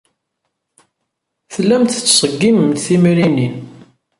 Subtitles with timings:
[1.53, 3.55] Tellamt tettṣeggimemt timrinin.